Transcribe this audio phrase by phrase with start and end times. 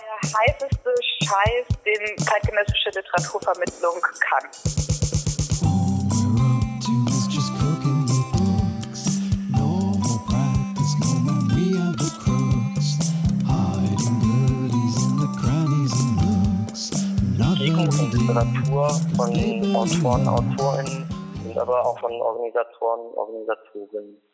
[0.00, 4.48] der heißeste Scheiß, den zeitgenössische Literaturvermittlung kann.
[18.34, 21.08] Literatur von Autoren, Autorinnen
[21.44, 24.33] und aber auch von Organisatoren, Organisatorinnen.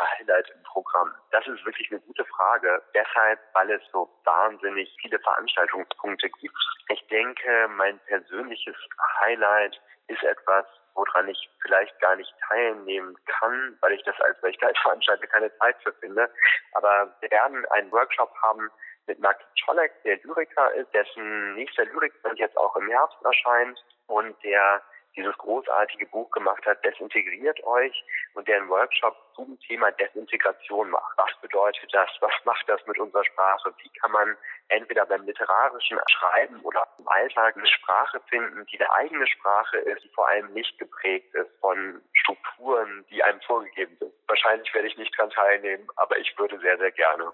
[0.00, 1.12] Highlight im Programm?
[1.30, 2.82] Das ist wirklich eine gute Frage.
[2.94, 6.58] Deshalb, weil es so wahnsinnig viele Veranstaltungspunkte gibt.
[6.88, 8.76] Ich denke, mein persönliches
[9.20, 14.38] Highlight ist etwas, woran ich vielleicht gar nicht teilnehmen kann, weil ich das als,
[14.82, 16.30] Veranstalter keine Zeit für finde.
[16.72, 18.70] Aber wir werden einen Workshop haben
[19.06, 24.36] mit Mark Czolek, der Lyriker ist, dessen nächster Lyrikband jetzt auch im Herbst erscheint und
[24.44, 24.82] der
[25.16, 28.04] dieses großartige Buch gemacht hat, Desintegriert euch
[28.34, 31.16] und der einen Workshop zum Thema Desintegration macht.
[31.16, 32.08] Was bedeutet das?
[32.20, 33.72] Was macht das mit unserer Sprache?
[33.78, 34.36] Wie kann man
[34.68, 40.04] entweder beim literarischen Schreiben oder im Alltag eine Sprache finden, die der eigene Sprache ist,
[40.04, 44.12] die vor allem nicht geprägt ist von Strukturen, die einem vorgegeben sind.
[44.26, 47.32] Wahrscheinlich werde ich nicht daran teilnehmen, aber ich würde sehr, sehr gerne.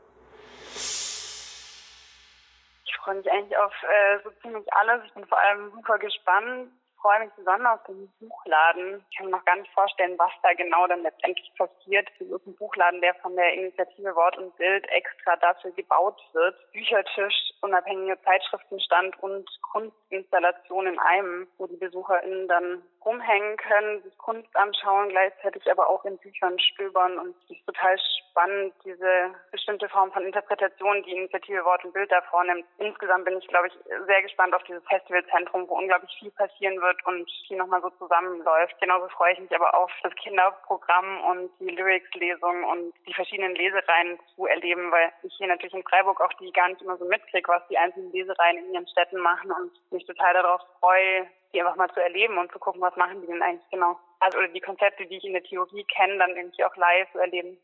[2.84, 5.04] Ich freue mich eigentlich auf äh, so ziemlich alles.
[5.04, 6.70] Ich bin vor allem super gespannt,
[7.04, 9.04] freue mich besonders auf den Buchladen.
[9.10, 12.08] Ich kann mir noch gar nicht vorstellen, was da genau dann letztendlich passiert.
[12.18, 16.56] Es ist ein Buchladen, der von der Initiative Wort und Bild extra dafür gebaut wird.
[16.72, 24.56] Büchertisch, unabhängige Zeitschriftenstand und Kunstinstallation in einem, wo die BesucherInnen dann rumhängen können, sich Kunst
[24.56, 27.98] anschauen, gleichzeitig aber auch in Büchern stöbern und es ist total
[28.30, 32.64] spannend, diese bestimmte Form von Interpretation, die Initiative Wort und Bild da vornimmt.
[32.78, 33.74] Insgesamt bin ich, glaube ich,
[34.06, 38.74] sehr gespannt auf dieses Festivalzentrum, wo unglaublich viel passieren wird und hier nochmal so zusammenläuft.
[38.80, 44.18] Genauso freue ich mich aber auf das Kinderprogramm und die Lyrics-Lesung und die verschiedenen Lesereien
[44.34, 47.48] zu erleben, weil ich hier natürlich in Freiburg auch die gar nicht immer so mitkriege,
[47.48, 51.76] was die einzelnen Lesereien in ihren Städten machen und mich total darauf freue, die einfach
[51.76, 53.98] mal zu erleben und zu gucken, was machen die denn eigentlich genau.
[54.20, 57.18] Also oder die Konzepte, die ich in der Theorie kenne, dann irgendwie auch live zu
[57.18, 57.58] erleben.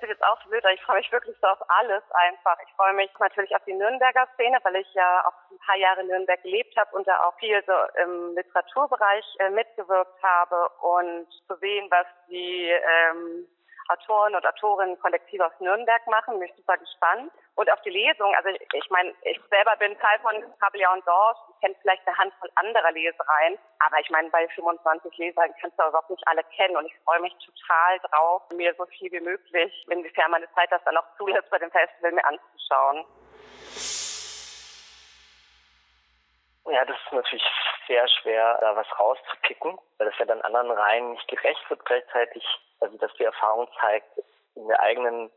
[0.00, 2.56] Hört sich jetzt auch wild Ich freue mich wirklich so auf alles einfach.
[2.66, 6.00] Ich freue mich natürlich auf die Nürnberger Szene, weil ich ja auch ein paar Jahre
[6.00, 7.72] in Nürnberg gelebt habe und da auch viel so
[8.02, 13.46] im Literaturbereich äh, mitgewirkt habe und zu sehen, was die ähm,
[13.90, 16.38] Autoren und Autorinnen kollektiv aus Nürnberg machen.
[16.38, 17.32] Mich super gespannt.
[17.56, 21.06] Und auf die Lesung, also ich, ich meine, ich selber bin Teil von Kabeljau und
[21.06, 25.78] Dorf, ich kenne vielleicht eine Handvoll anderer Lesereien, aber ich meine, bei 25 Lesern kannst
[25.78, 29.20] du überhaupt nicht alle kennen und ich freue mich total drauf, mir so viel wie
[29.20, 33.04] möglich, inwiefern meine Zeit das dann auch zulässt, bei dem Festival mir anzuschauen.
[36.70, 37.44] Ja, das ist natürlich
[37.88, 42.44] sehr schwer, da was rauszupicken, weil das ja dann anderen Reihen nicht gerecht wird gleichzeitig.
[42.80, 44.06] Also, dass die Erfahrung zeigt,
[44.54, 45.30] in der eigenen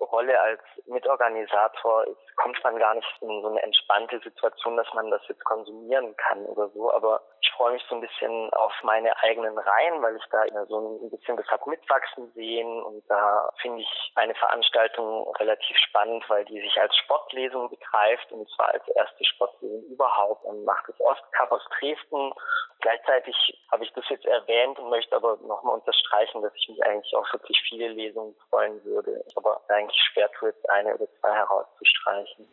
[0.00, 5.10] Rolle als Mitorganisator ist, kommt man gar nicht in so eine entspannte Situation, dass man
[5.10, 6.92] das jetzt konsumieren kann oder so.
[6.92, 10.98] Aber ich freue mich so ein bisschen auf meine eigenen Reihen, weil ich da so
[11.02, 16.44] ein bisschen das hab mitwachsen sehen und da finde ich eine Veranstaltung relativ spannend, weil
[16.46, 21.52] die sich als Sportlesung begreift und zwar als erste Sportlesung überhaupt und macht das Ostcup
[21.52, 22.32] aus Dresden.
[22.80, 23.34] Gleichzeitig
[23.72, 27.32] habe ich das jetzt erwähnt und möchte aber nochmal unterstreichen, dass ich mich eigentlich auch
[27.32, 29.24] wirklich viele Lesungen freuen würde.
[29.34, 32.48] Aber eigentlich schwer tue, jetzt eine oder zwei herauszustreichen.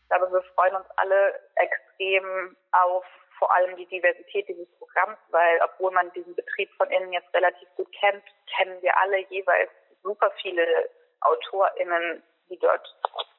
[0.00, 3.04] Ich glaube, wir freuen uns alle extrem auf
[3.38, 7.68] vor allem die Diversität dieses Programms, weil obwohl man diesen Betrieb von innen jetzt relativ
[7.76, 8.24] gut kennt,
[8.56, 9.70] kennen wir alle jeweils
[10.02, 10.88] super viele
[11.20, 12.94] AutorInnen, die dort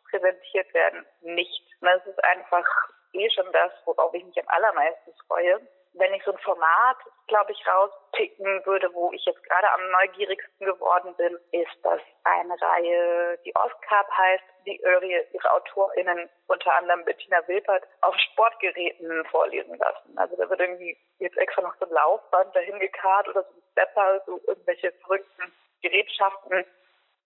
[0.10, 1.64] präsentiert werden, nicht.
[1.82, 2.66] Das ist einfach
[3.18, 5.62] eh schon das, worauf ich mich am allermeisten freue
[6.00, 6.98] wenn ich so ein Format,
[7.28, 12.60] glaube ich, rauspicken würde, wo ich jetzt gerade am neugierigsten geworden bin, ist das eine
[12.62, 20.18] Reihe, die Oscar heißt, die ihre AutorInnen, unter anderem Bettina Wilpert, auf Sportgeräten vorlesen lassen.
[20.18, 23.64] Also da wird irgendwie jetzt extra noch so ein Laufband dahin gekarrt oder so ein
[23.72, 26.66] Stepper, so irgendwelche verrückten Gerätschaften,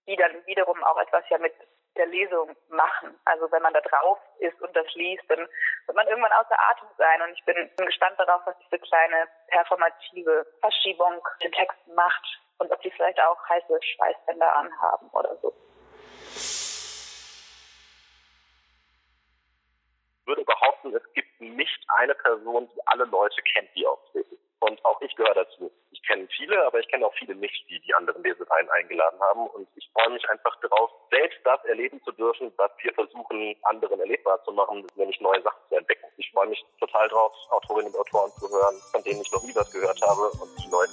[0.08, 1.54] die dann wiederum auch etwas ja mit
[1.98, 3.20] der Lesung machen.
[3.26, 6.88] Also wenn man da drauf ist und das liest, dann wird man irgendwann außer Atem
[6.98, 7.22] sein.
[7.22, 12.82] Und ich bin gespannt darauf, was diese kleine performative Verschiebung den Texten macht und ob
[12.82, 15.54] die vielleicht auch heiße Schweißbänder anhaben oder so.
[20.22, 24.38] Ich würde behaupten, es gibt nicht eine Person, die alle Leute kennt, die auftreten.
[24.62, 25.72] Und auch ich gehöre dazu.
[25.92, 29.48] Ich kenne viele, aber ich kenne auch viele nicht, die die anderen Lesereien eingeladen haben.
[29.48, 34.00] Und ich freue mich einfach darauf, selbst das erleben zu dürfen, was wir versuchen, anderen
[34.00, 36.06] erlebbar zu machen, nämlich neue Sachen zu entdecken.
[36.18, 39.56] Ich freue mich total drauf, Autorinnen und Autoren zu hören, von denen ich noch nie
[39.56, 40.91] was gehört habe und die weg